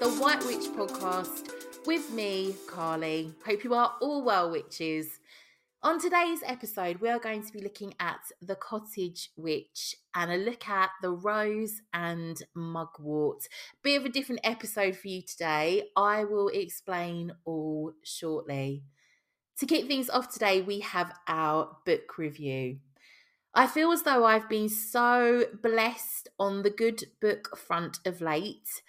[0.00, 1.52] The White Witch podcast
[1.86, 3.34] with me, Carly.
[3.44, 5.20] Hope you are all well, witches.
[5.82, 10.38] On today's episode, we are going to be looking at the cottage witch and a
[10.38, 13.46] look at the rose and mugwort.
[13.82, 15.88] Bit of a different episode for you today.
[15.94, 18.84] I will explain all shortly.
[19.58, 22.78] To kick things off today, we have our book review.
[23.52, 28.80] I feel as though I've been so blessed on the good book front of late.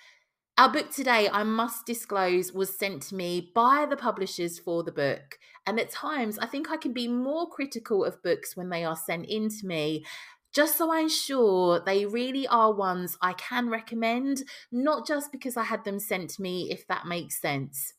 [0.61, 4.91] Our book today, I must disclose, was sent to me by the publishers for the
[4.91, 5.39] book.
[5.65, 8.95] And at times, I think I can be more critical of books when they are
[8.95, 10.05] sent in to me,
[10.53, 15.63] just so I ensure they really are ones I can recommend, not just because I
[15.63, 17.95] had them sent to me, if that makes sense.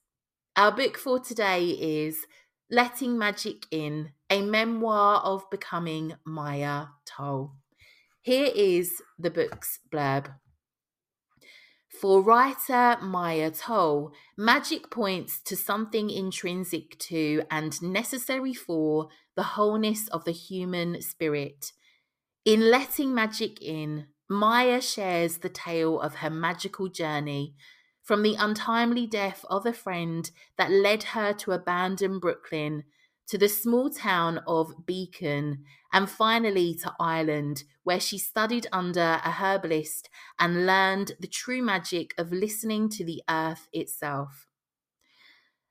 [0.54, 2.26] Our book for today is
[2.70, 7.54] Letting Magic In, a memoir of becoming Maia Toll.
[8.20, 10.32] Here is the book's blurb.
[12.00, 20.08] For writer Maia Toll, magic points to something intrinsic to and necessary for the wholeness
[20.08, 21.72] of the human spirit.
[22.44, 27.54] In letting magic in, Maia shares the tale of her magical journey
[28.02, 32.84] from the untimely death of a friend that led her to abandon Brooklyn
[33.32, 39.30] to the small town of Beacon, and finally to Ireland, where she studied under a
[39.30, 44.48] herbalist and learned the true magic of listening to the earth itself.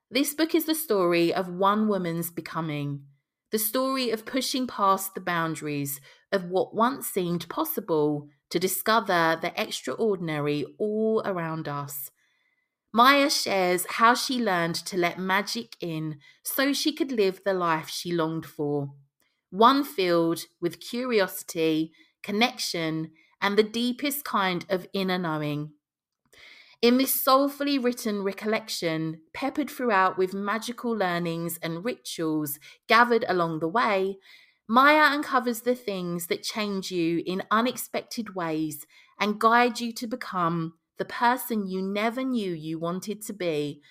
[0.10, 3.04] This book is the story of one woman's becoming,
[3.52, 6.02] the story of pushing past the boundaries
[6.32, 12.10] of what once seemed possible to discover the extraordinary all around us
[12.94, 17.88] Maia shares how she learned to let magic in so she could live the life
[17.90, 18.92] she longed for.
[19.50, 25.72] One filled with curiosity, connection, and the deepest kind of inner knowing.
[26.82, 33.68] In this soulfully written recollection, peppered throughout with magical learnings and rituals gathered along the
[33.68, 34.18] way,
[34.68, 38.86] Maia uncovers the things that change you in unexpected ways
[39.20, 43.82] and guide you to become the person you never knew you wanted to be,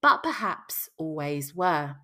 [0.00, 1.96] but perhaps always were.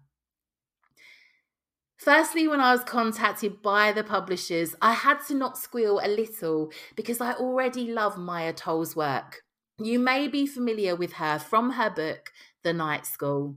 [1.97, 6.73] Firstly, when I was contacted by the publishers, I had to not squeal a little
[6.95, 9.45] because I already love Maia Toll's work.
[9.79, 12.31] You may be familiar with her from her book,
[12.63, 13.57] The Night School.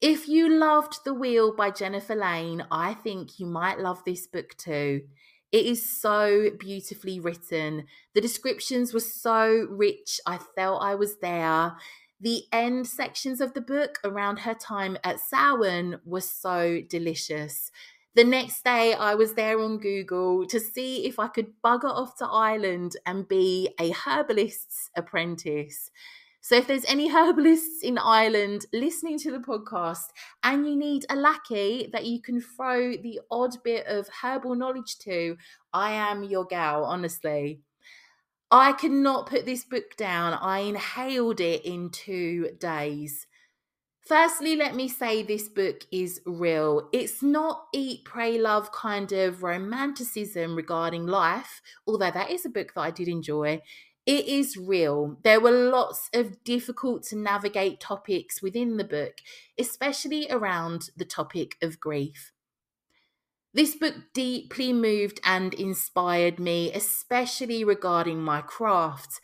[0.00, 4.56] If you loved The Wheel by Jennifer Lane, I think you might love this book
[4.58, 5.02] too.
[5.56, 7.86] It is so beautifully written.
[8.12, 10.20] The descriptions were so rich.
[10.26, 11.76] I felt I was there.
[12.20, 17.70] The end sections of the book around her time at Samhain were so delicious.
[18.14, 22.18] The next day, I was there on Google to see if I could bugger off
[22.18, 25.90] to Ireland and be a herbalist's apprentice.
[26.46, 30.04] So if there's any herbalists in Ireland listening to the podcast
[30.44, 34.96] and you need a lackey that you can throw the odd bit of herbal knowledge
[34.98, 35.36] to,
[35.72, 37.62] I am your gal, honestly.
[38.48, 40.34] I could not put this book down.
[40.34, 43.26] I inhaled it in two days.
[44.06, 46.88] Firstly, let me say this book is real.
[46.92, 52.72] It's not eat, pray, love kind of romanticism regarding life, although that is a book
[52.74, 53.60] that I did enjoy
[54.06, 55.18] it is real.
[55.24, 59.14] There were lots of difficult to navigate topics within the book,
[59.58, 62.32] especially around the topic of grief.
[63.52, 69.20] This book deeply moved and inspired me, especially regarding my craft.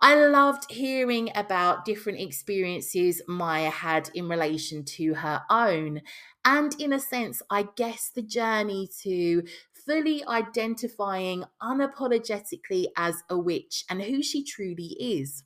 [0.00, 6.02] I loved hearing about different experiences Maia had in relation to her own.
[6.44, 9.44] And in a sense, I guess the journey to
[9.86, 15.44] fully identifying unapologetically as a witch and who she truly is.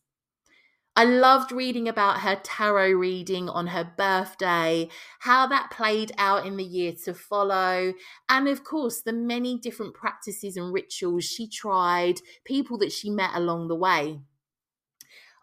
[0.99, 4.88] I loved reading about her tarot reading on her birthday,
[5.21, 7.93] how that played out in the year to follow,
[8.31, 13.33] and of course, the many different practices and rituals she tried, people that she met
[13.35, 14.21] along the way.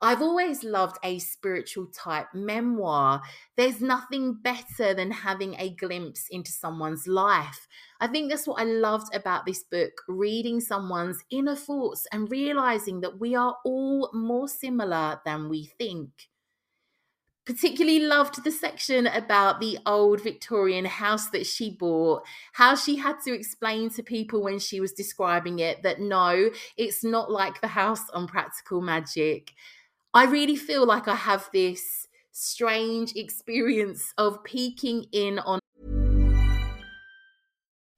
[0.03, 3.21] I've always loved a spiritual type memoir.
[3.55, 7.67] There's nothing better than having a glimpse into someone's life.
[8.01, 12.99] I think that's what I loved about this book reading someone's inner thoughts and realizing
[13.01, 16.09] that we are all more similar than we think
[17.45, 22.23] particularly loved the section about the old Victorian house that she bought,
[22.53, 27.03] how she had to explain to people when she was describing it that no, it's
[27.03, 29.51] not like the house on Practical Magic.
[30.15, 35.59] I really feel like I have this strange experience of peeking in on.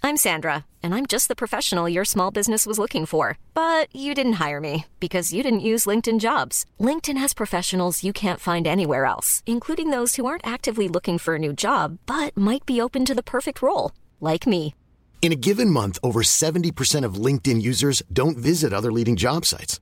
[0.02, 3.38] I'm Sandra, and I'm just the professional your small business was looking for.
[3.54, 6.66] But you didn't hire me because you didn't use LinkedIn jobs.
[6.80, 11.36] LinkedIn has professionals you can't find anywhere else, including those who aren't actively looking for
[11.36, 13.92] a new job but might be open to the perfect role,
[14.22, 14.74] like me.
[15.22, 19.82] In a given month, over 70% of LinkedIn users don't visit other leading job sites.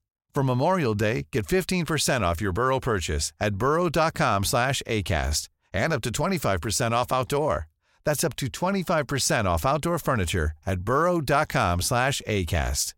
[0.33, 6.01] For Memorial Day, get 15% off your Burrow purchase at burrow.com slash ACAST and up
[6.01, 7.67] to 25% off outdoor.
[8.05, 12.93] That's up to 25% off outdoor furniture at burrow.com slash ACAST.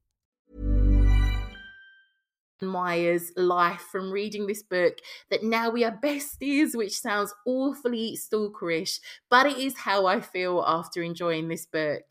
[2.62, 5.00] Maia's life from reading this book
[5.30, 9.00] that now we are besties, which sounds awfully stalkerish,
[9.30, 12.04] but it is how I feel after enjoying this book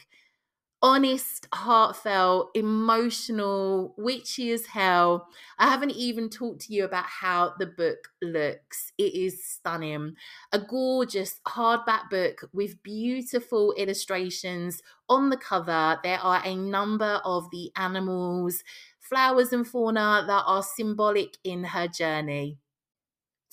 [0.83, 5.29] honest, heartfelt, emotional, witchy as hell.
[5.59, 8.93] I haven't even talked to you about how the book looks.
[8.99, 10.17] It is stunning.
[10.53, 16.01] A gorgeous hardback book with beautiful illustrations on the cover.
[16.03, 18.65] There are a number of the animals,
[18.99, 22.59] flowers, and fauna that are symbolic in her journey.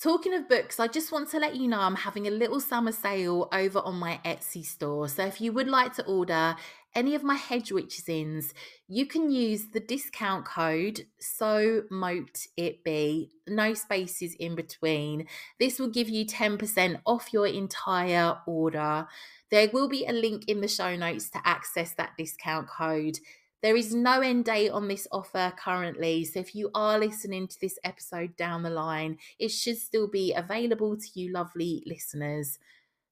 [0.02, 2.90] Talking of books, I just want to let you know I'm having a little summer
[2.90, 5.08] sale over on my Etsy store.
[5.08, 6.56] So if you would like to order
[6.94, 8.52] any of my Hedge Witch zines,
[8.88, 15.26] you can use the discount code so mote it be, no spaces in between.
[15.58, 19.06] This will give you 10% off your entire order.
[19.50, 23.18] There will be a link in the show notes to access that discount code.
[23.62, 27.60] There is no end date on this offer currently, so if you are listening to
[27.60, 32.58] this episode down the line, it should still be available to you, lovely listeners.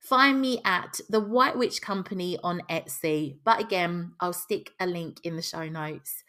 [0.00, 5.18] Find me at the White Witch Company on Etsy, but again, I'll stick a link
[5.24, 6.24] in the show notes.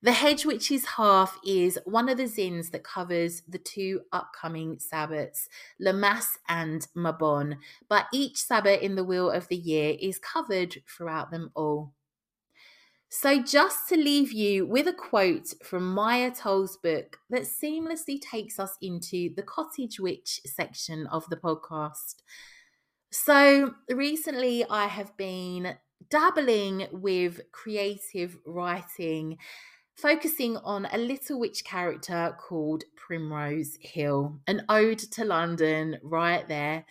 [0.00, 5.48] The Hedge Witch's Half is one of the zines that covers the two upcoming Sabbats,
[5.80, 7.56] Lammas and Mabon,
[7.88, 11.94] but each Sabbat in the Wheel of the Year is covered throughout them all.
[13.08, 18.60] So, just to leave you with a quote from Maia Toll's book that seamlessly takes
[18.60, 22.22] us into the Cottage Witch section of the podcast.
[23.10, 25.76] So, recently I have been
[26.10, 29.38] dabbling with creative writing,
[29.94, 36.84] focusing on a little witch character called Primrose Hill, an ode to London right there.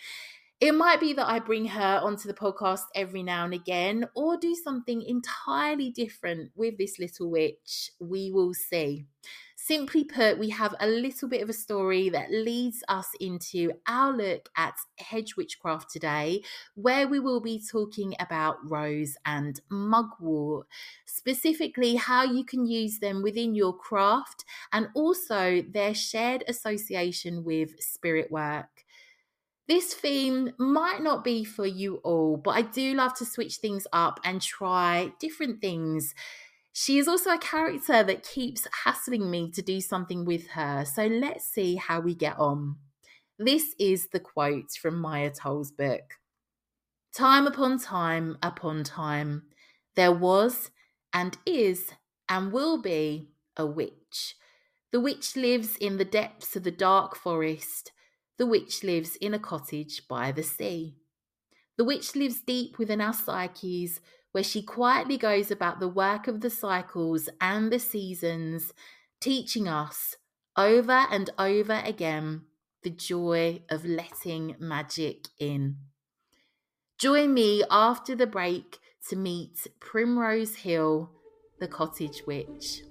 [0.60, 4.38] It might be that I bring her onto the podcast every now and again or
[4.38, 7.92] do something entirely different with this little witch.
[8.00, 9.06] We will see.
[9.68, 14.16] Simply put, we have a little bit of a story that leads us into our
[14.16, 16.42] look at hedge witchcraft today,
[16.76, 20.68] where we will be talking about rose and mugwort,
[21.06, 27.78] specifically how you can use them within your craft and also their shared association with
[27.84, 28.86] spirit work.
[29.68, 33.86] This theme might not be for you all, but I do love to switch things
[33.92, 36.16] up and try different things.
[36.79, 41.07] She is also a character that keeps hassling me to do something with her, so
[41.07, 42.75] let's see how we get on.
[43.39, 46.19] This is the quote from Maia Toll's book
[47.15, 49.48] Time upon time upon time,
[49.96, 50.69] there was
[51.12, 51.93] and is
[52.29, 54.36] and will be a witch.
[54.91, 57.91] The witch lives in the depths of the dark forest
[58.38, 60.93] the witch lives in a cottage by the sea.
[61.75, 64.00] The witch lives deep within our psyches,
[64.38, 68.72] where she quietly goes about the work of the cycles and the seasons,
[69.20, 70.15] teaching us
[70.56, 72.44] over and over again
[72.84, 75.77] the joy of letting magic in.
[77.00, 78.77] Join me after the break
[79.10, 81.10] to meet Primrose Hill,
[81.60, 82.84] the cottage witch.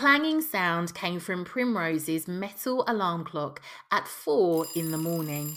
[0.00, 5.54] Clanging sound came from Primrose's metal alarm clock at four in the morning.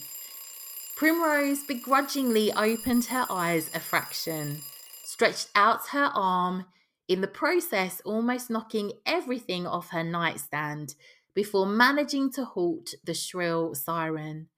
[0.97, 4.57] Primrose begrudgingly opened her eyes a fraction,
[5.05, 6.65] stretched out her arm,
[7.07, 10.95] in the process almost knocking everything off her nightstand
[11.33, 14.49] before managing to halt the shrill siren.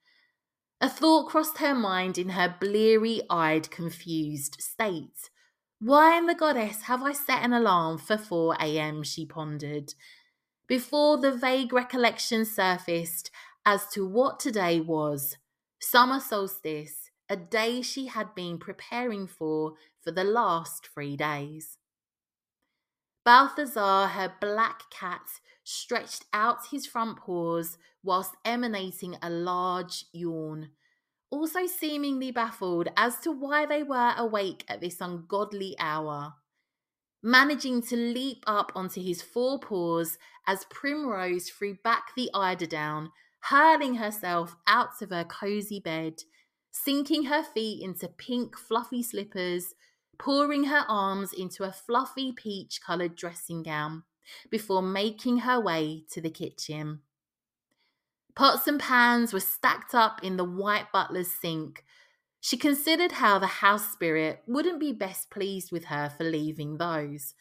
[0.81, 5.29] A thought crossed her mind in her bleary eyed, confused state.
[5.79, 9.03] Why in the goddess have I set an alarm for 4 a.m.?
[9.03, 9.93] she pondered.
[10.67, 13.29] Before the vague recollection surfaced
[13.65, 15.37] as to what today was
[15.79, 21.77] summer solstice, a day she had been preparing for for the last three days.
[23.25, 25.27] Balthazar, her black cat,
[25.63, 30.69] stretched out his front paws whilst emanating a large yawn
[31.29, 36.33] also seemingly baffled as to why they were awake at this ungodly hour.
[37.23, 43.95] Managing to leap up onto his four paws as Primrose threw back the eiderdown, hurling
[43.95, 46.23] herself out of her cozy bed,
[46.71, 49.73] sinking her feet into pink fluffy slippers,
[50.17, 54.03] pouring her arms into a fluffy peach coloured dressing gown
[54.49, 57.01] before making her way to the kitchen.
[58.35, 61.85] Pots and pans were stacked up in the white butler's sink.
[62.41, 67.33] She considered how the house spirit wouldn't be best pleased with her for leaving those.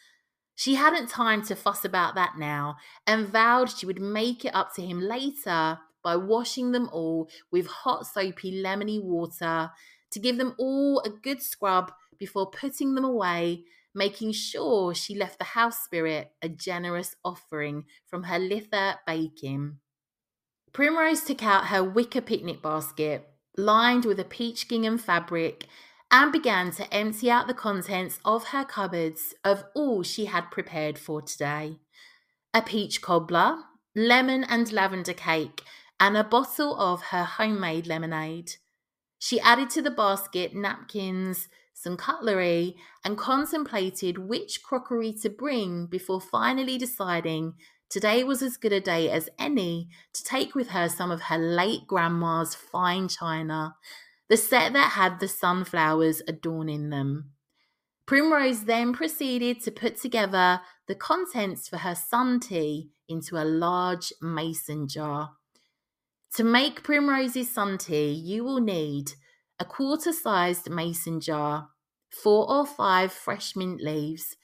[0.55, 2.77] She hadn't time to fuss about that now
[3.09, 7.67] and vowed she would make it up to him later by washing them all with
[7.67, 9.73] hot, soapy, lemony water
[10.13, 13.65] to give them all a good scrub before putting them away,
[13.97, 19.79] making sure she left the house spirit a generous offering from her Litha baking.
[20.75, 25.67] Primrose took out her wicker picnic basket, lined with a peach gingham fabric,
[26.11, 30.99] and began to empty out the contents of her cupboards of all she had prepared
[30.99, 31.79] for today
[32.53, 33.59] a peach cobbler,
[33.97, 35.63] lemon and lavender cake,
[35.99, 38.57] and a bottle of her homemade lemonade.
[39.19, 46.21] She added to the basket napkins, some cutlery, and contemplated which crockery to bring before
[46.21, 47.55] finally deciding
[47.91, 51.39] Today was as good a day as any to take with her some of her
[51.39, 53.77] late grandma's fine china,
[54.29, 57.31] the set that had the sunflowers adorning them.
[58.07, 64.13] Primrose then proceeded to put together the contents for her sun tea into a large
[64.21, 65.31] mason jar.
[66.37, 69.13] To make Primrose's sun tea, you will need
[69.61, 71.69] a quarter sized mason jar,
[72.11, 74.37] four or five fresh mint leaves,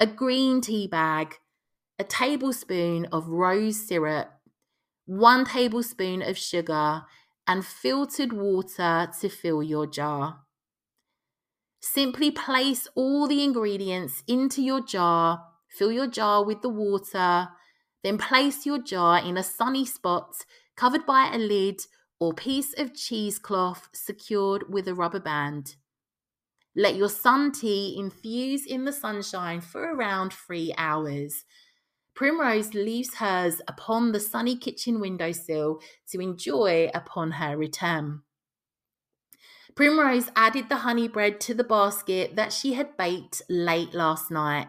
[0.00, 1.36] a green tea bag,
[1.98, 4.28] a tablespoon of rose syrup,
[5.06, 7.02] one tablespoon of sugar,
[7.46, 10.40] and filtered water to fill your jar.
[11.80, 17.48] Simply place all the ingredients into your jar, fill your jar with the water,
[18.02, 20.34] then place your jar in a sunny spot
[20.76, 21.80] covered by a lid
[22.18, 25.76] or piece of cheesecloth secured with a rubber band.
[26.74, 31.44] Let your sun tea infuse in the sunshine for around three hours
[32.14, 35.80] Primrose leaves hers upon the sunny kitchen windowsill
[36.10, 38.22] to enjoy upon her return.
[39.74, 44.68] Primrose added the honey bread to the basket that she had baked late last night.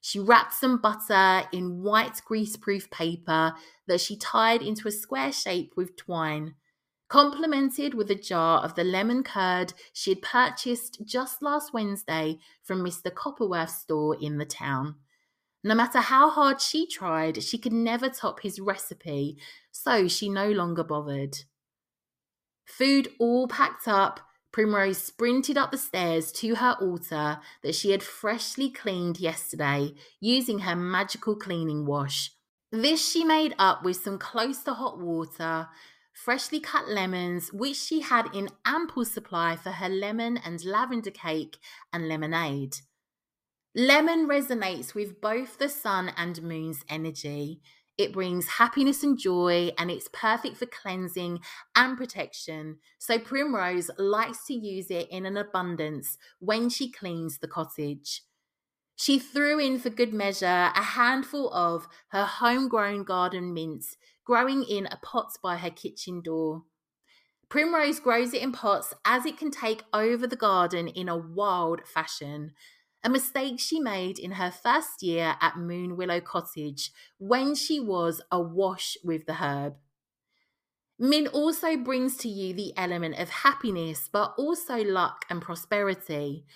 [0.00, 3.54] She wrapped some butter in white greaseproof paper
[3.86, 6.54] that she tied into a square shape with twine,
[7.08, 12.82] complemented with a jar of the lemon curd she had purchased just last Wednesday from
[12.82, 13.12] Mr.
[13.12, 14.94] Copperworth's store in the town.
[15.66, 19.36] No matter how hard she tried, she could never top his recipe,
[19.72, 21.38] so she no longer bothered.
[22.64, 24.20] Food all packed up,
[24.52, 30.60] Primrose sprinted up the stairs to her altar that she had freshly cleaned yesterday using
[30.60, 32.30] her magical cleaning wash.
[32.70, 35.66] This she made up with some close to hot water,
[36.12, 41.58] freshly cut lemons, which she had in ample supply for her lemon and lavender cake
[41.92, 42.76] and lemonade.
[43.78, 47.60] Lemon resonates with both the sun and moon's energy.
[47.98, 51.40] It brings happiness and joy, and it's perfect for cleansing
[51.74, 52.78] and protection.
[52.98, 58.22] So, Primrose likes to use it in an abundance when she cleans the cottage.
[58.96, 64.86] She threw in for good measure a handful of her homegrown garden mints growing in
[64.86, 66.62] a pot by her kitchen door.
[67.50, 71.86] Primrose grows it in pots as it can take over the garden in a wild
[71.86, 72.54] fashion,
[73.06, 78.20] a mistake she made in her first year at Moon Willow Cottage when she was
[78.32, 79.76] awash with the herb.
[80.98, 86.46] Mint also brings to you the element of happiness, but also luck and prosperity.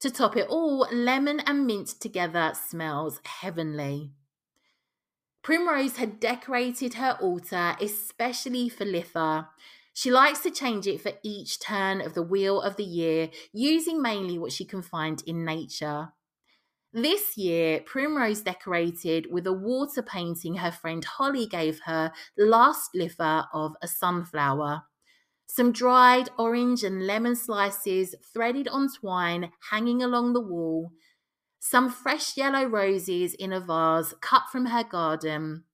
[0.00, 4.10] To top it all, lemon and mint together smells heavenly.
[5.44, 9.50] Primrose had decorated her altar especially for Litha.
[9.94, 14.00] She likes to change it for each turn of the wheel of the year, using
[14.00, 16.12] mainly what she can find in nature.
[16.94, 23.46] This year, Primrose decorated with a water painting her friend Holly gave her last Litha
[23.52, 24.82] of a sunflower.
[25.46, 30.92] Some dried orange and lemon slices threaded on twine hanging along the wall.
[31.60, 35.64] Some fresh yellow roses in a vase cut from her garden.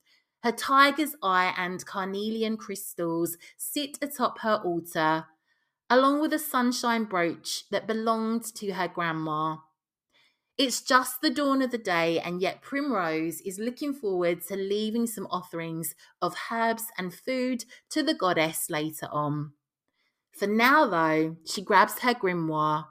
[0.43, 5.27] Her tiger's eye and carnelian crystals sit atop her altar,
[5.91, 9.57] along with a sunshine brooch that belonged to her grandma.
[10.57, 15.07] It's just the dawn of the day, and yet Primrose is looking forward to leaving
[15.07, 19.53] some offerings of herbs and food to the goddess later on.
[20.33, 22.87] For now, though, she grabs her grimoire.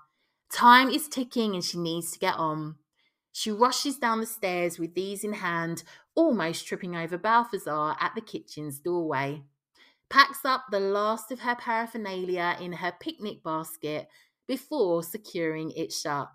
[0.50, 2.76] Time is ticking and she needs to get on.
[3.34, 5.84] She rushes down the stairs with these in hand,
[6.18, 9.44] almost tripping over Balthazar at the kitchen's doorway.
[10.10, 14.08] Packs up the last of her paraphernalia in her picnic basket
[14.48, 16.30] before securing it shut.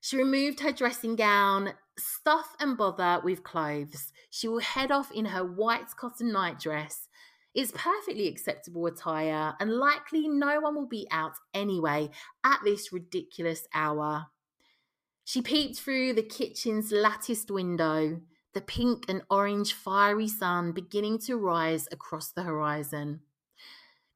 [0.00, 4.12] She removed her dressing gown, stuff and bother with clothes.
[4.28, 7.08] She will head off in her white cotton nightdress.
[7.54, 12.10] It's perfectly acceptable attire, and likely no one will be out anyway
[12.42, 14.26] at this ridiculous hour.
[15.22, 18.22] She peeped through the kitchen's latticed window,
[18.54, 23.20] the pink and orange fiery sun beginning to rise across the horizon.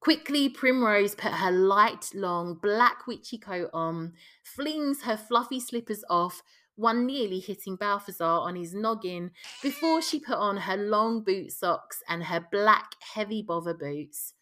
[0.00, 4.12] Quickly, Primrose put her light, long, black witchy coat on,
[4.44, 6.42] flings her fluffy slippers off,
[6.76, 12.02] one nearly hitting Balthazar on his noggin, before she put on her long boot socks
[12.08, 14.34] and her black, heavy bother boots.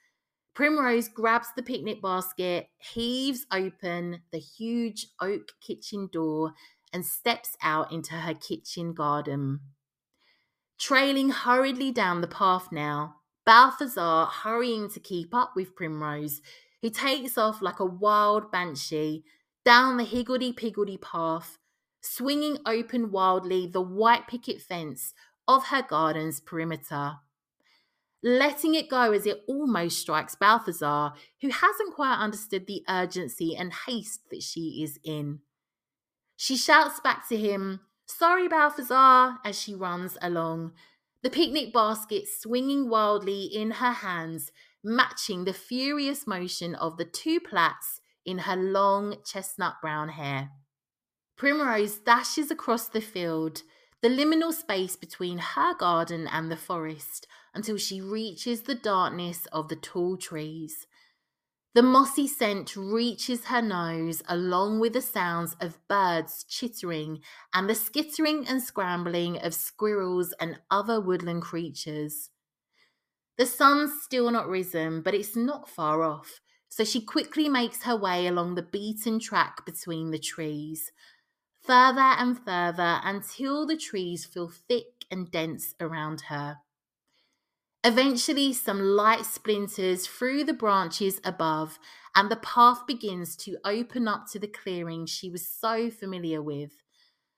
[0.55, 6.53] Primrose grabs the picnic basket, heaves open the huge oak kitchen door,
[6.93, 9.61] and steps out into her kitchen garden.
[10.79, 16.41] Trailing hurriedly down the path now, Balthazar hurrying to keep up with Primrose,
[16.83, 19.25] who takes off like a wild banshee
[19.65, 21.59] down the higgledy piggledy path,
[22.03, 25.15] swinging open wildly the white picket fence
[25.49, 27.15] of her garden's perimeter.
[28.23, 33.73] Letting it go as it almost strikes Balthazar, who hasn't quite understood the urgency and
[33.87, 35.41] haste that she is in.
[36.37, 40.73] She shouts back to him, Sorry, Balthazar, as she runs along,
[41.23, 47.41] the picnic basket swinging wildly in her hands, matching the furious motion of the two
[47.41, 50.51] plaits in her long chestnut brown hair.
[51.37, 53.63] Primrose dashes across the field,
[54.03, 59.69] the liminal space between her garden and the forest, until she reaches the darkness of
[59.69, 60.87] the tall trees.
[61.75, 67.75] The mossy scent reaches her nose along with the sounds of birds chittering and the
[67.75, 72.31] skittering and scrambling of squirrels and other woodland creatures.
[73.37, 77.97] The sun's still not risen, but it's not far off, so she quickly makes her
[77.97, 80.91] way along the beaten track between the trees,
[81.63, 86.64] further and further until the trees feel thick and dense around her.
[87.87, 91.79] Eventually, some light splinters through the branches above,
[92.17, 96.71] and the path begins to open up to the clearing she was so familiar with,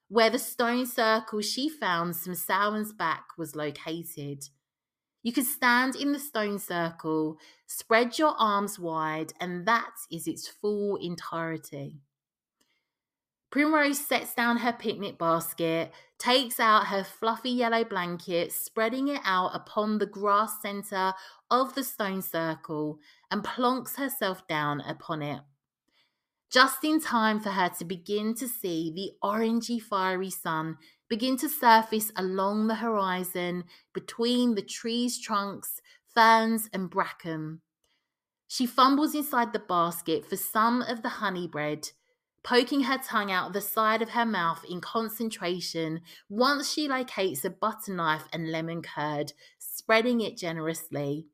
[0.08, 4.44] where the stone circle she found some Samhain's back was located.
[5.24, 10.46] You can stand in the stone circle, spread your arms wide, and that is its
[10.46, 12.02] full entirety.
[13.50, 19.54] Primrose sets down her picnic basket, takes out her fluffy yellow blanket, spreading it out
[19.54, 21.14] upon the grass centre
[21.50, 22.98] of the stone circle,
[23.30, 25.40] and plonks herself down upon it.
[26.50, 30.76] Just in time for her to begin to see the orangey fiery sun
[31.08, 35.80] begin to surface along the horizon between the trees' trunks,
[36.14, 37.60] ferns, and bracken.
[38.48, 41.90] She fumbles inside the basket for some of the honey bread
[42.46, 47.50] poking her tongue out the side of her mouth in concentration once she locates a
[47.50, 51.26] butter knife and lemon curd, spreading it generously.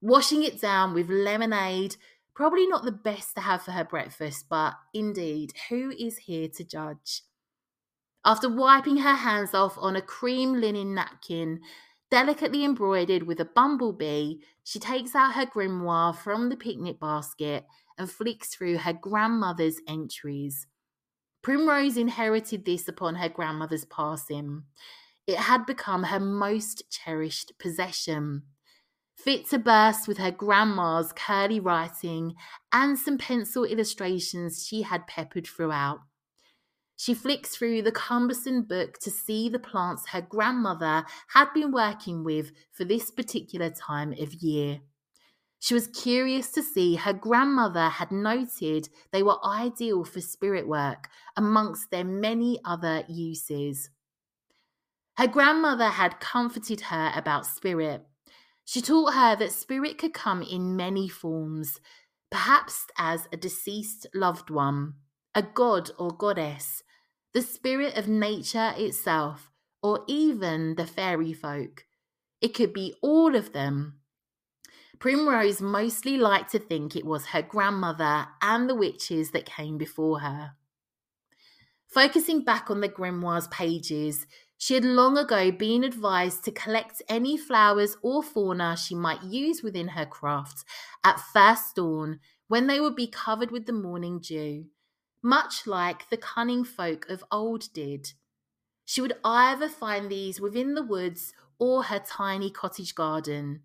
[0.00, 1.96] Washing it down with lemonade,
[2.34, 6.64] Probably not the best to have for her breakfast, but indeed, who is here to
[6.64, 7.22] judge?
[8.24, 11.60] After wiping her hands off on a cream linen napkin,
[12.10, 17.66] delicately embroidered with a bumblebee, she takes out her grimoire from the picnic basket
[17.98, 20.66] and flicks through her grandmother's entries.
[21.42, 24.62] Primrose inherited this upon her grandmother's passing.
[25.26, 28.42] It had become her most cherished possession.
[29.16, 32.34] Fit to burst with her grandma's curly writing
[32.72, 36.00] and some pencil illustrations she had peppered throughout.
[36.96, 42.22] She flicks through the cumbersome book to see the plants her grandmother had been working
[42.22, 44.80] with for this particular time of year.
[45.62, 51.08] She was curious to see her grandmother had noted they were ideal for spirit work
[51.36, 53.88] amongst their many other uses.
[55.18, 58.04] Her grandmother had comforted her about spirit.
[58.64, 61.78] She taught her that spirit could come in many forms,
[62.28, 64.94] perhaps as a deceased loved one,
[65.32, 66.82] a god or goddess,
[67.34, 69.48] the spirit of nature itself,
[69.80, 71.84] or even the fairy folk.
[72.40, 74.00] It could be all of them.
[75.02, 80.20] Primrose mostly liked to think it was her grandmother and the witches that came before
[80.20, 80.52] her.
[81.88, 87.36] Focusing back on the grimoire's pages, she had long ago been advised to collect any
[87.36, 90.64] flowers or fauna she might use within her craft
[91.02, 94.66] at first dawn when they would be covered with the morning dew,
[95.20, 98.12] much like the cunning folk of old did.
[98.84, 103.62] She would either find these within the woods or her tiny cottage garden,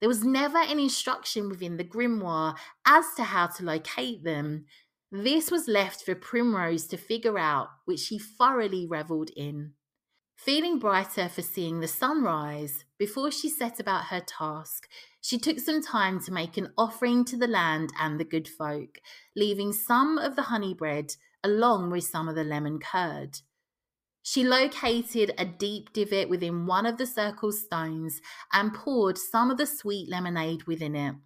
[0.00, 2.54] there was never an instruction within the grimoire
[2.86, 4.66] as to how to locate them.
[5.10, 9.72] This was left for Primrose to figure out, which she thoroughly revelled in.
[10.36, 14.88] Feeling brighter for seeing the sunrise, before she set about her task,
[15.20, 18.98] she took some time to make an offering to the land and the good folk,
[19.34, 23.38] leaving some of the honey bread along with some of the lemon curd.
[24.26, 28.22] She located a deep divot within one of the circle stones
[28.54, 31.16] and poured some of the sweet lemonade within it.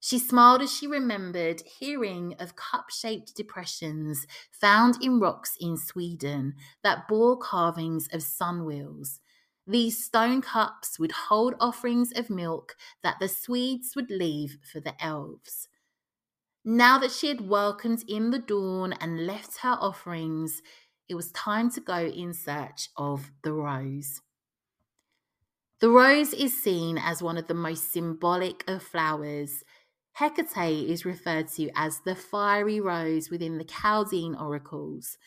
[0.00, 6.54] She smiled as she remembered hearing of cup shaped depressions found in rocks in Sweden
[6.82, 9.20] that bore carvings of sun wheels.
[9.66, 14.94] These stone cups would hold offerings of milk that the Swedes would leave for the
[15.04, 15.68] elves.
[16.64, 20.62] Now that she had welcomed in the dawn and left her offerings,
[21.08, 24.20] it was time to go in search of the rose.
[25.80, 29.64] The rose is seen as one of the most symbolic of flowers.
[30.12, 35.18] Hecate is referred to as the fiery rose within the Chaldean oracles.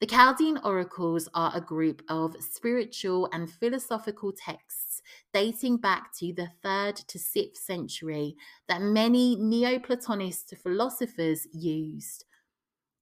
[0.00, 5.02] The Chaldean oracles are a group of spiritual and philosophical texts
[5.34, 8.36] dating back to the 3rd to 6th century
[8.68, 12.24] that many Neoplatonist philosophers used.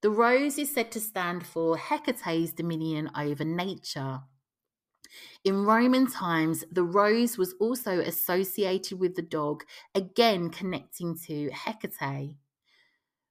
[0.06, 4.20] The rose is said to stand for Hecate's dominion over nature.
[5.42, 9.64] In Roman times, the rose was also associated with the dog,
[9.96, 12.36] again connecting to Hecate.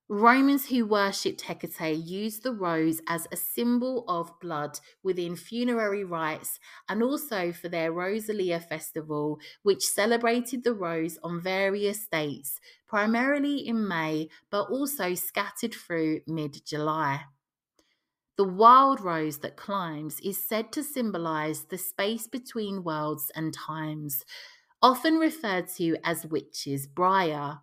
[0.08, 6.60] Romans who worshipped Hecate used the rose as a symbol of blood within funerary rites
[6.88, 13.88] and also for their Rosalia festival, which celebrated the rose on various dates, primarily in
[13.88, 17.24] May, but also scattered through mid July.
[18.38, 24.24] The wild rose that climbs is said to symbolize the space between worlds and times,
[24.84, 27.62] often referred to as witch's briar.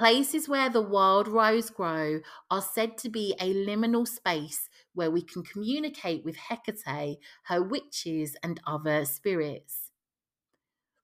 [0.00, 5.20] Places where the wild rose grow are said to be a liminal space where we
[5.20, 9.90] can communicate with Hecate, her witches, and other spirits.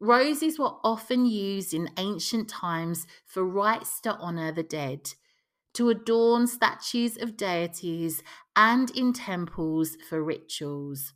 [0.01, 5.13] Roses were often used in ancient times for rites to honour the dead,
[5.75, 8.23] to adorn statues of deities,
[8.57, 11.13] and in temples for rituals.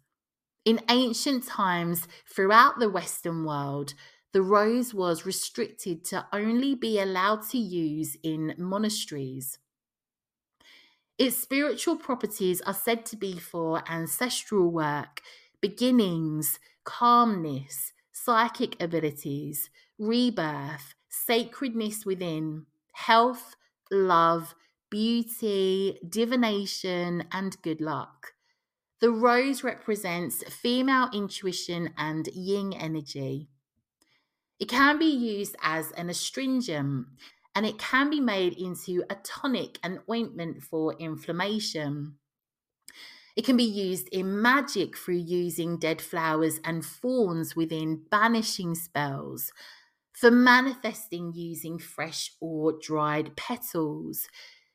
[0.66, 3.94] In ancient times, throughout the Western world,
[4.32, 9.58] the rose was restricted to only be allowed to use in monasteries.
[11.18, 15.20] Its spiritual properties are said to be for ancestral work,
[15.60, 23.56] beginnings, calmness, psychic abilities, rebirth, sacredness within, health,
[23.90, 24.54] love,
[24.90, 28.32] beauty, divination, and good luck.
[29.00, 33.48] The rose represents female intuition and yin energy.
[34.60, 37.06] It can be used as an astringent
[37.54, 42.16] and it can be made into a tonic and ointment for inflammation.
[43.36, 49.50] It can be used in magic through using dead flowers and fawns within banishing spells.
[50.12, 54.28] For manifesting using fresh or dried petals,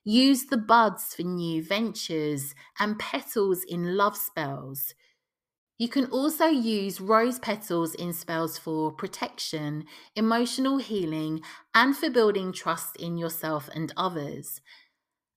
[0.03, 4.95] use the buds for new ventures and petals in love spells.
[5.77, 9.85] You can also use rose petals in spells for protection,
[10.15, 11.41] emotional healing,
[11.73, 14.61] and for building trust in yourself and others.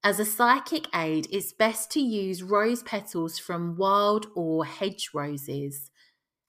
[0.04, 5.90] As a psychic aid, it's best to use rose petals from wild or hedge roses.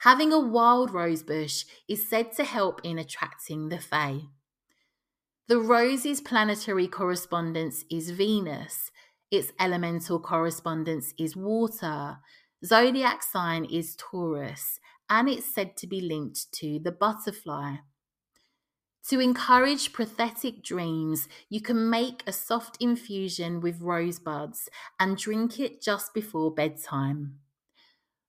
[0.01, 4.21] Having a wild rose bush is said to help in attracting the Fae.
[5.47, 8.91] The rose's planetary correspondence is Venus,
[9.31, 12.19] its elemental correspondence is water,
[12.65, 17.77] zodiac sign is Taurus, and it's said to be linked to the butterfly.
[19.09, 24.69] To encourage prophetic dreams, you can make a soft infusion with rosebuds
[24.99, 27.39] and drink it just before bedtime.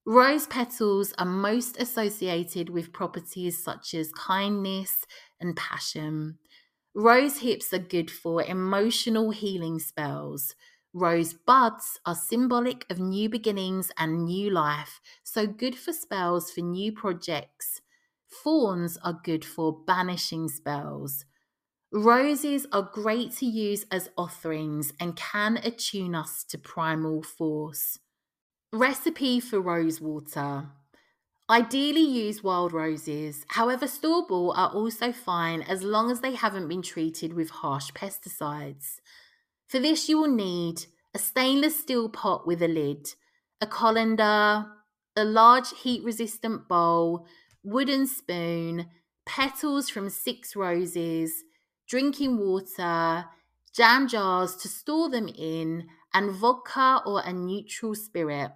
[0.06, 5.04] Rose petals are most associated with properties such as kindness
[5.38, 6.38] and passion.
[6.94, 10.54] Rose hips are good for emotional healing spells.
[10.92, 16.60] Rose buds are symbolic of new beginnings and new life, so good for spells for
[16.60, 17.80] new projects
[18.30, 21.24] Fawns are good for banishing spells.
[21.92, 27.98] Roses are great to use as offerings and can attune us to primal force.
[28.72, 30.68] Recipe for rose water.
[31.50, 33.44] Ideally, use wild roses.
[33.48, 37.90] However, store bought are also fine as long as they haven't been treated with harsh
[37.90, 39.00] pesticides.
[39.70, 43.14] For this, you will need a stainless steel pot with a lid,
[43.60, 44.66] a colander,
[45.14, 47.24] a large heat resistant bowl,
[47.62, 48.88] wooden spoon,
[49.24, 51.44] petals from six roses,
[51.86, 53.26] drinking water,
[53.72, 58.50] jam jars to store them in, and vodka or a neutral spirit.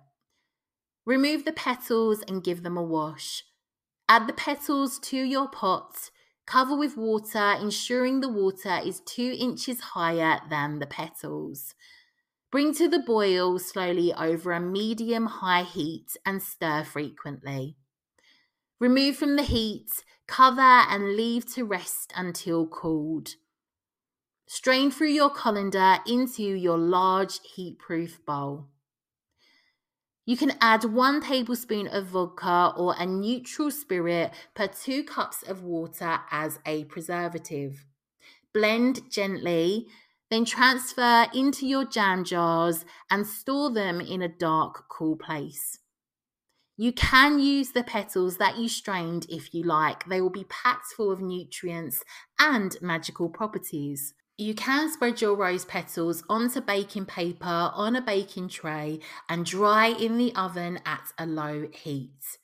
[1.06, 3.44] Remove the petals and give them a wash.
[4.08, 6.10] Add the petals to your pot.
[6.46, 11.74] Cover with water, ensuring the water is two inches higher than the petals.
[12.52, 17.76] Bring to the boil slowly over a medium high heat and stir frequently.
[18.78, 23.30] Remove from the heat, cover and leave to rest until cooled.
[24.46, 28.68] Strain through your colander into your large heat-proof bowl.
[30.26, 35.62] You can add one tablespoon of vodka or a neutral spirit per two cups of
[35.62, 37.84] water as a preservative.
[38.54, 39.86] Blend gently,
[40.30, 45.78] then transfer into your jam jars and store them in a dark, cool place.
[46.76, 50.06] You can use the petals that you strained if you like.
[50.06, 52.02] They will be packed full of nutrients
[52.38, 54.14] and magical properties.
[54.36, 59.86] You can spread your rose petals onto baking paper on a baking tray and dry
[59.86, 62.38] in the oven at a low heat.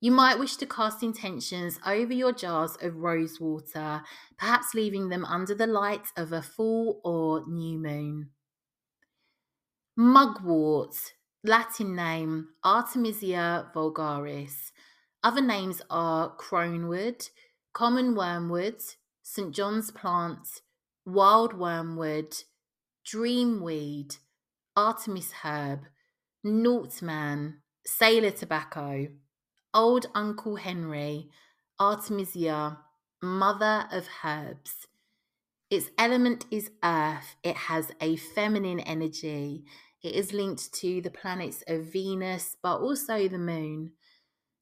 [0.00, 4.02] You might wish to cast intentions over your jars of rose water,
[4.36, 8.30] perhaps leaving them under the light of a full or new moon.
[9.98, 10.94] Mugwort
[11.42, 14.70] Latin name Artemisia vulgaris.
[15.24, 17.30] Other names are cronewort,
[17.72, 18.80] common wormwood,
[19.22, 19.52] St.
[19.52, 20.60] John's plant,
[21.08, 22.36] wild wormwood,
[23.06, 24.18] dreamweed,
[24.76, 25.80] Artemis herb,
[26.44, 29.08] Naughtman, sailor tobacco,
[29.72, 31.30] old Uncle Henry,
[31.80, 32.78] Artemisia,
[33.22, 34.86] mother of herbs.
[35.70, 37.36] Its element is earth.
[37.42, 39.64] It has a feminine energy.
[40.02, 43.92] It is linked to the planets of Venus, but also the moon.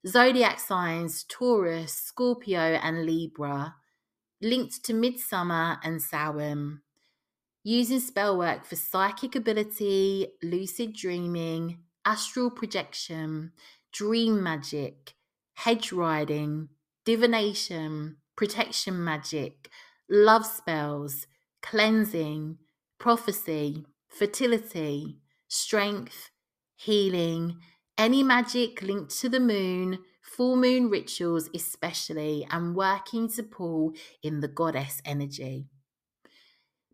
[0.06, 3.74] Zodiac signs Taurus, Scorpio, and Libra,
[4.40, 6.80] linked to Midsummer and Samhain.
[7.62, 13.52] Using spell work for psychic ability, lucid dreaming, astral projection,
[13.92, 15.14] dream magic,
[15.54, 16.68] hedge riding,
[17.04, 19.70] divination, protection magic,
[20.08, 21.26] love spells,
[21.62, 22.58] cleansing,
[22.98, 25.18] prophecy, fertility,
[25.48, 26.30] strength,
[26.76, 27.58] healing,
[27.98, 29.98] any magic linked to the moon,
[30.36, 35.66] full moon rituals, especially, and working to pull in the goddess energy.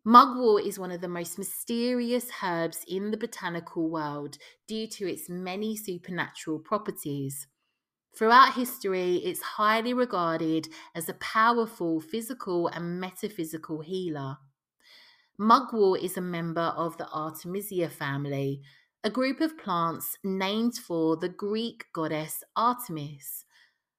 [0.05, 5.29] Mugwort is one of the most mysterious herbs in the botanical world due to its
[5.29, 7.47] many supernatural properties.
[8.17, 14.37] Throughout history, it's highly regarded as a powerful physical and metaphysical healer.
[15.39, 18.61] Mugwort is a member of the Artemisia family,
[19.05, 23.45] a group of plants named for the Greek goddess Artemis.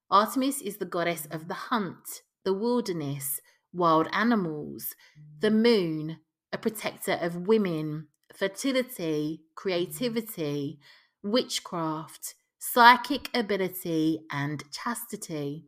[0.09, 3.41] Artemis is the goddess of the hunt, the wilderness,
[3.73, 4.95] wild animals,
[5.39, 6.19] the moon,
[6.53, 10.79] a protector of women, fertility, creativity,
[11.21, 15.65] witchcraft, psychic ability, and chastity.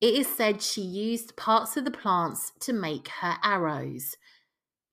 [0.00, 4.16] It is said she used parts of the plants to make her arrows.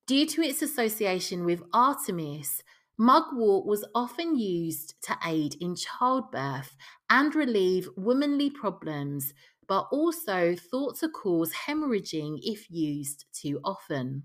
[0.05, 2.61] Due to its association with Artemis,
[2.97, 6.75] mugwort was often used to aid in childbirth
[7.09, 9.33] and relieve womanly problems,
[9.67, 14.23] but also thought to cause hemorrhaging if used too often.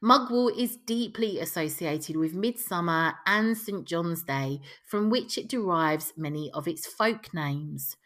[0.00, 3.86] Mugwort is deeply associated with Midsummer and St.
[3.86, 7.96] John's Day, from which it derives many of its folk names.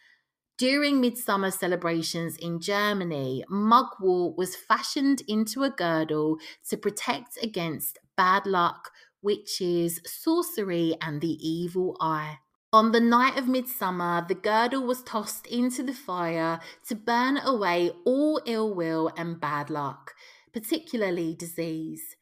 [0.58, 6.38] During midsummer celebrations in Germany, mugwort was fashioned into a girdle
[6.68, 12.38] to protect against bad luck, witches, sorcery, and the evil eye.
[12.72, 17.90] On the night of midsummer, the girdle was tossed into the fire to burn away
[18.04, 20.14] all ill will and bad luck
[20.52, 22.16] particularly disease.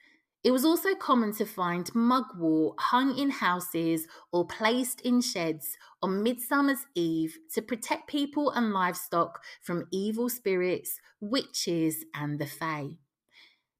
[0.44, 6.22] It was also common to find mugwort hung in houses or placed in sheds on
[6.22, 12.98] Midsummer's Eve to protect people and livestock from evil spirits, witches, and the Fae.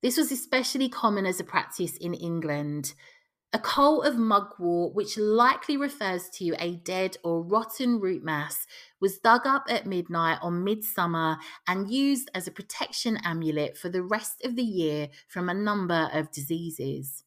[0.03, 2.95] This was especially common as a practice in England,
[3.53, 8.67] a coal of mugwort, which likely refers to a dead or rotten root mass,
[9.01, 14.03] was dug up at midnight on midsummer and used as a protection amulet for the
[14.03, 17.25] rest of the year from a number of diseases.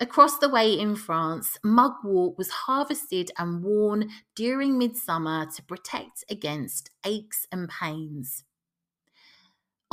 [0.00, 6.90] Across the way in France, mugwort was harvested and worn during midsummer to protect against
[7.06, 8.44] aches and pains.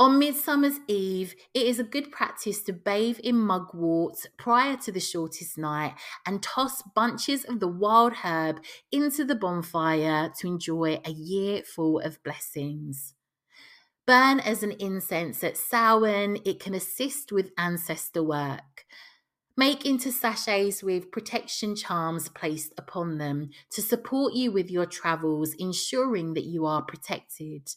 [0.02, 4.98] On Midsummer's Eve, it is a good practice to bathe in mugwort prior to the
[4.98, 5.94] shortest night
[6.26, 8.60] and toss bunches of the wild herb
[8.90, 13.14] into the bonfire to enjoy a year full of blessings.
[14.04, 18.84] Burn as an incense at Samhain, it can assist with ancestor work.
[19.56, 25.54] Make into sachets with protection charms placed upon them to support you with your travels,
[25.60, 27.68] ensuring that you are protected.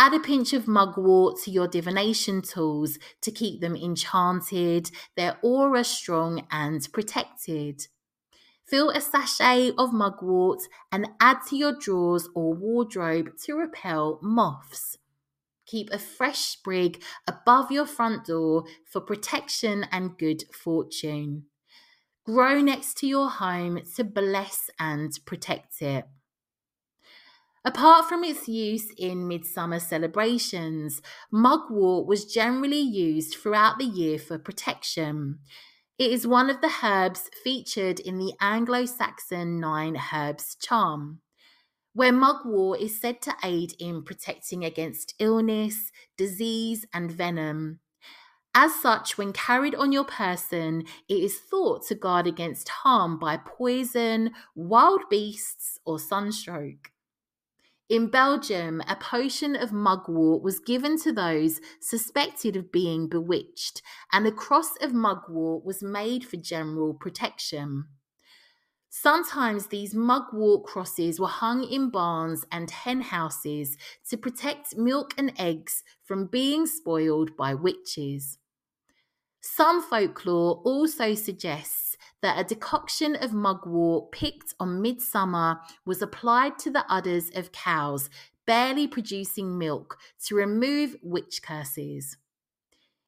[0.00, 5.84] Add a pinch of mugwort to your divination tools to keep them enchanted, their aura
[5.84, 7.86] strong and protected.
[8.66, 14.96] Fill a sachet of mugwort and add to your drawers or wardrobe to repel moths.
[15.66, 21.44] Keep a fresh sprig above your front door for protection and good fortune.
[22.24, 26.06] Grow next to your home to bless and protect it.
[27.62, 34.38] Apart from its use in midsummer celebrations, mugwort was generally used throughout the year for
[34.38, 35.40] protection.
[35.98, 41.20] It is one of the herbs featured in the Anglo Saxon Nine Herbs charm,
[41.92, 47.80] where mugwort is said to aid in protecting against illness, disease, and venom.
[48.54, 53.36] As such, when carried on your person, it is thought to guard against harm by
[53.36, 56.90] poison, wild beasts, or sunstroke.
[57.90, 64.24] In Belgium, a potion of mugwort was given to those suspected of being bewitched, and
[64.28, 67.86] a cross of mugwort was made for general protection.
[68.90, 73.76] Sometimes these mugwort crosses were hung in barns and hen houses
[74.08, 78.38] to protect milk and eggs from being spoiled by witches.
[79.40, 81.89] Some folklore also suggests
[82.22, 88.10] that a decoction of mugwort picked on midsummer was applied to the udders of cows
[88.46, 92.16] barely producing milk to remove witch curses.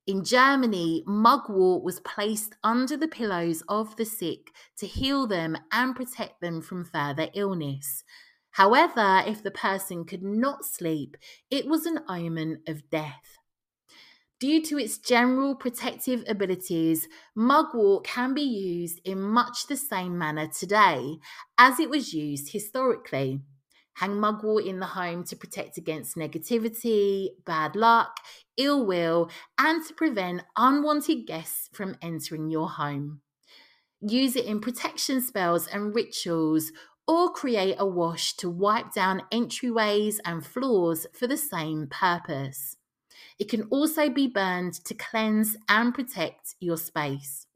[0.07, 5.95] In Germany, mugwort was placed under the pillows of the sick to heal them and
[5.95, 8.03] protect them from further illness.
[8.53, 11.17] However, if the person could not sleep,
[11.51, 13.39] it was an omen of death.
[14.43, 20.49] Due to its general protective abilities, mugwort can be used in much the same manner
[20.49, 21.15] today
[21.59, 23.39] as it was used historically.
[23.95, 28.17] Hang mugwort in the home to protect against negativity, bad luck,
[28.57, 33.21] ill will, and to prevent unwanted guests from entering your home.
[34.01, 36.73] Use it in protection spells and rituals,
[37.07, 42.77] or create a wash to wipe down entryways and floors for the same purpose.
[43.43, 47.49] It can also be burned to cleanse and protect your space.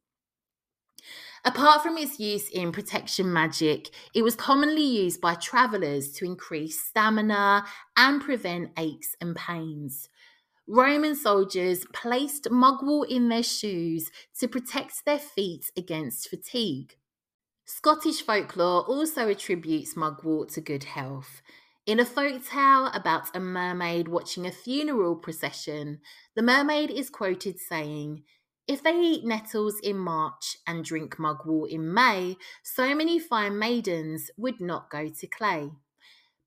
[1.45, 6.81] Apart from its use in protection magic, it was commonly used by travellers to increase
[6.81, 7.65] stamina
[7.97, 10.09] and prevent aches and pains.
[10.67, 14.11] Roman soldiers placed mugwort in their shoes
[14.41, 16.97] to protect their feet against fatigue.
[17.65, 21.43] Scottish folklore also attributes mugwort to good health.
[21.87, 26.01] In a folk tale about a mermaid watching a funeral procession,
[26.35, 28.25] the mermaid is quoted saying,
[28.67, 34.33] If they eat nettles in March and drink mugwort in May, so many fine maidens
[34.37, 35.71] would not go to clay.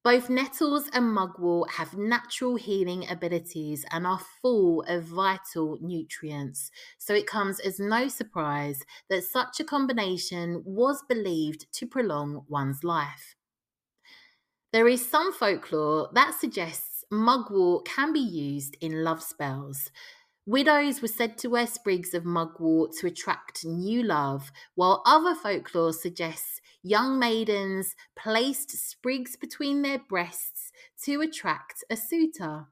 [0.03, 7.13] Both nettles and mugwort have natural healing abilities and are full of vital nutrients, so
[7.13, 13.37] it comes as no surprise that such a combination was believed to prolong one's life.
[14.71, 19.89] There is some folklore that suggests mugwort can be used in love spells.
[20.45, 25.93] Widows were said to wear sprigs of mugwort to attract new love, while other folklore
[25.93, 30.71] suggests young maidens placed sprigs between their breasts
[31.03, 32.67] to attract a suitor.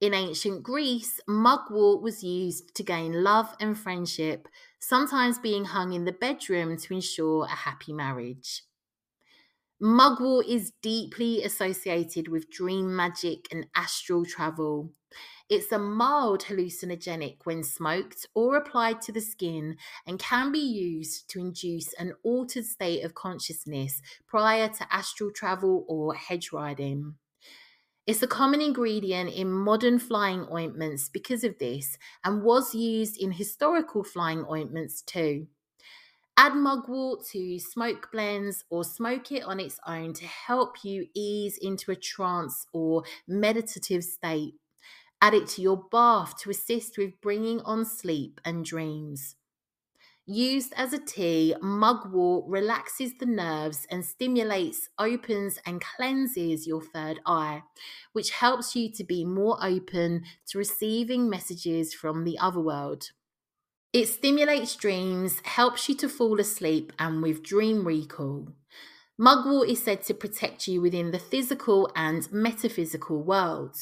[0.00, 4.46] In ancient Greece, mugwort was used to gain love and friendship,
[4.78, 8.62] sometimes being hung in the bedroom to ensure a happy marriage.
[9.80, 14.90] Mugwort is deeply associated with dream magic and astral travel.
[15.50, 21.28] It's a mild hallucinogenic when smoked or applied to the skin and can be used
[21.30, 27.16] to induce an altered state of consciousness prior to astral travel or hedge riding.
[28.06, 33.32] It's a common ingredient in modern flying ointments because of this and was used in
[33.32, 35.48] historical flying ointments too.
[36.38, 41.56] Add mugwort to smoke blends or smoke it on its own to help you ease
[41.56, 44.54] into a trance or meditative state.
[45.22, 49.36] Add it to your bath to assist with bringing on sleep and dreams.
[50.28, 57.20] Used as a tea, mugwort relaxes the nerves and stimulates, opens, and cleanses your third
[57.24, 57.62] eye,
[58.12, 63.12] which helps you to be more open to receiving messages from the other world.
[63.92, 68.48] It stimulates dreams, helps you to fall asleep, and with dream recall.
[69.18, 73.76] Mugwort is said to protect you within the physical and metaphysical world.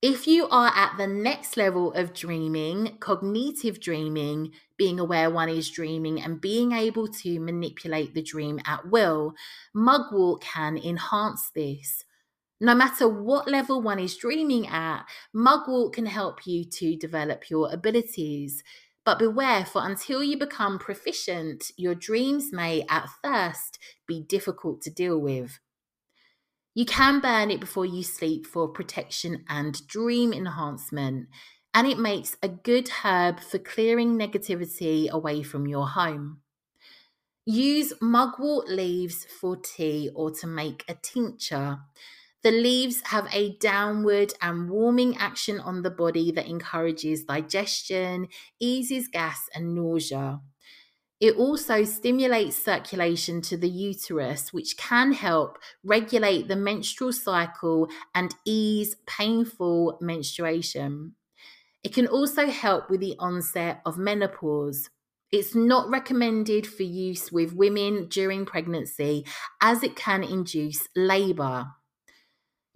[0.00, 5.68] If you are at the next level of dreaming, cognitive dreaming, being aware one is
[5.68, 9.34] dreaming and being able to manipulate the dream at will,
[9.74, 12.04] mugwort can enhance this.
[12.60, 17.72] No matter what level one is dreaming at, mugwort can help you to develop your
[17.72, 18.62] abilities.
[19.08, 24.90] But beware, for until you become proficient, your dreams may at first be difficult to
[24.90, 25.60] deal with.
[26.74, 31.28] You can burn it before you sleep for protection and dream enhancement,
[31.72, 36.42] and it makes a good herb for clearing negativity away from your home.
[37.46, 41.78] Use mugwort leaves for tea or to make a tincture.
[42.42, 48.28] The leaves have a downward and warming action on the body that encourages digestion,
[48.60, 50.40] eases gas and nausea.
[51.20, 58.34] It also stimulates circulation to the uterus, which can help regulate the menstrual cycle and
[58.44, 61.16] ease painful menstruation.
[61.82, 64.90] It can also help with the onset of menopause.
[65.32, 69.26] It's not recommended for use with women during pregnancy
[69.60, 71.66] as it can induce labour.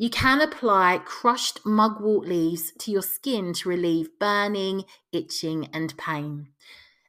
[0.02, 6.48] You can apply crushed mugwort leaves to your skin to relieve burning, itching, and pain.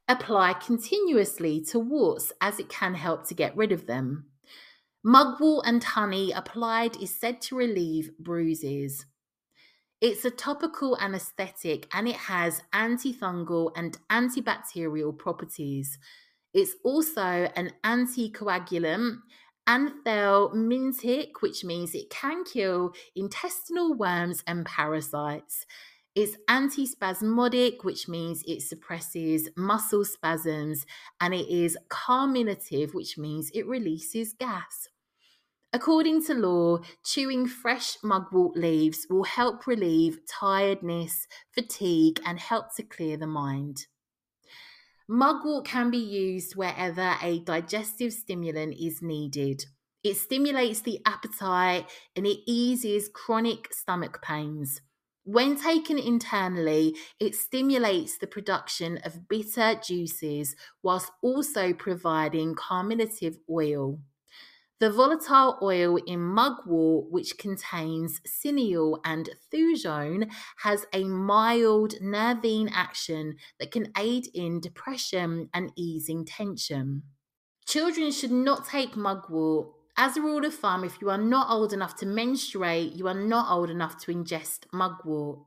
[0.07, 4.25] Apply continuously to warts as it can help to get rid of them.
[5.03, 9.07] Mugwort and honey applied is said to relieve bruises.
[9.99, 15.97] It's a topical anesthetic and it has antifungal and antibacterial properties.
[16.53, 19.17] It's also an anticoagulant,
[19.67, 25.65] anthelmintic, which means it can kill intestinal worms and parasites.
[26.15, 30.85] It's antispasmodic, which means it suppresses muscle spasms,
[31.19, 34.89] and it is carminative, which means it releases gas.
[35.73, 42.83] According to law, chewing fresh mugwort leaves will help relieve tiredness, fatigue, and help to
[42.83, 43.87] clear the mind.
[45.13, 49.63] Mugwort can be used wherever a digestive stimulant is needed.
[50.03, 51.85] It stimulates the appetite
[52.15, 54.81] and it eases chronic stomach pains.
[55.23, 63.99] When taken internally, it stimulates the production of bitter juices whilst also providing carminative oil.
[64.83, 73.37] The volatile oil in mugwort, which contains cineol and thujone, has a mild nervine action
[73.61, 77.03] that can aid in depression and easing tension.
[77.65, 81.71] Children should not take mugwort as a rule of thumb, if you are not old
[81.71, 85.39] enough to menstruate, you are not old enough to ingest mugwort.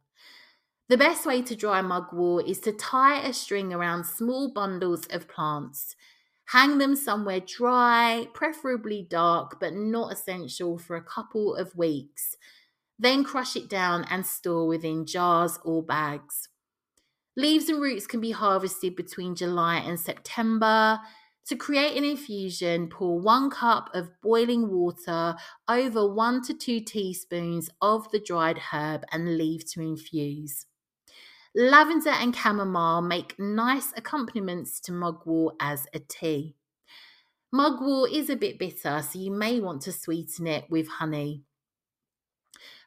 [0.89, 5.28] The best way to dry mugwort is to tie a string around small bundles of
[5.28, 5.95] plants.
[6.51, 12.36] Hang them somewhere dry, preferably dark, but not essential for a couple of weeks.
[12.99, 16.49] Then crush it down and store within jars or bags.
[17.36, 21.01] Leaves and roots can be harvested between July and September.
[21.49, 25.36] To create an infusion, pour one cup of boiling water
[25.68, 30.66] over one to two teaspoons of the dried herb and leave to infuse.
[31.59, 36.54] Lavender and chamomile make nice accompaniments to mugwort as a tea.
[37.50, 41.44] Mugwort is a bit bitter, so you may want to sweeten it with honey.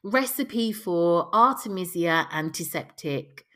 [0.03, 3.47] Recipe for Artemisia antiseptic.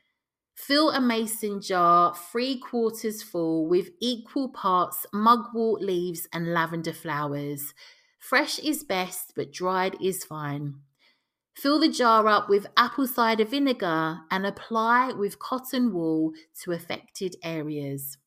[0.56, 7.76] Fill a mason jar three quarters full with equal parts mugwort leaves and lavender flowers.
[8.18, 10.80] Fresh is best, but dried is fine.
[11.56, 16.32] Fill the jar up with apple cider vinegar and apply with cotton wool
[16.64, 18.18] to affected areas.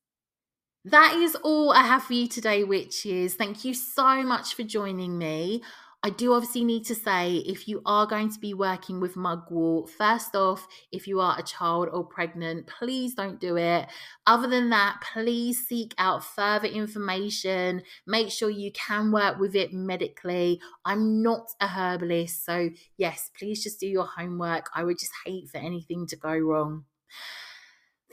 [0.85, 3.35] That is all I have for you today, witches.
[3.35, 5.63] Thank you so much for joining me.
[6.07, 9.91] I do obviously need to say if you are going to be working with mugwort,
[9.91, 13.89] first off, if you are a child or pregnant, please don't do it.
[14.25, 17.83] Other than that, please seek out further information.
[18.07, 20.61] Make sure you can work with it medically.
[20.85, 24.71] I'm not a herbalist, so yes, please just do your homework.
[24.77, 26.85] I would just hate for anything to go wrong.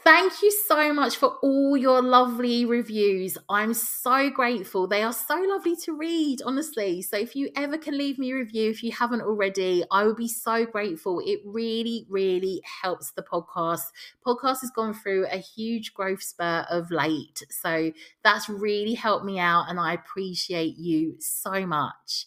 [0.04, 3.38] Thank you so much for all your lovely reviews.
[3.47, 4.86] I'm so grateful.
[4.86, 7.01] They are so lovely to read, honestly.
[7.01, 10.18] So, if you ever can leave me a review, if you haven't already, I would
[10.18, 11.22] be so grateful.
[11.26, 13.84] It really, really helps the podcast.
[14.26, 17.43] Podcast has gone through a huge growth spur of late.
[17.49, 17.93] So,
[18.24, 22.26] that's really helped me out, and I appreciate you so much.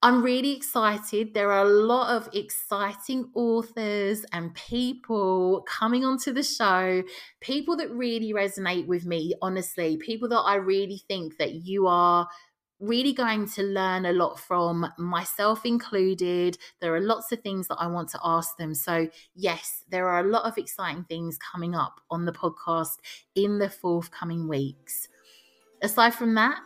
[0.00, 1.34] I'm really excited.
[1.34, 7.02] There are a lot of exciting authors and people coming onto the show,
[7.40, 12.28] people that really resonate with me, honestly, people that I really think that you are
[12.78, 16.56] really going to learn a lot from, myself included.
[16.80, 18.74] There are lots of things that I want to ask them.
[18.74, 22.98] So, yes, there are a lot of exciting things coming up on the podcast
[23.34, 25.08] in the forthcoming weeks.
[25.82, 26.60] Aside from that,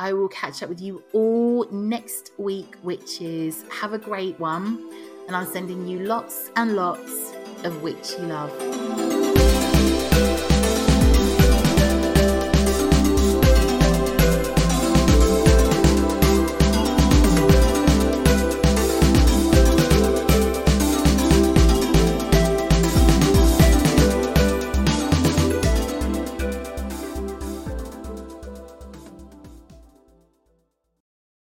[0.00, 3.64] I will catch up with you all next week, witches.
[3.70, 4.90] Have a great one.
[5.26, 7.34] And I'm sending you lots and lots
[7.64, 9.59] of witchy love.